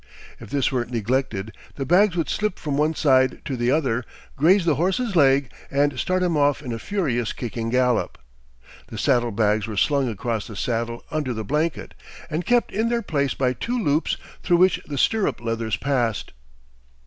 [0.39, 4.03] If this were neglected, the bags would slip from one side to the other,
[4.35, 8.17] graze the horse's leg, and start him off in a "furious kicking gallop."
[8.87, 11.93] The saddle bags were slung across the saddle under the blanket,
[12.31, 16.33] and kept in their place by two loops through which the stirrup leathers passed.